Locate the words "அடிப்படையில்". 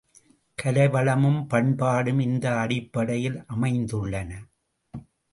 2.59-3.37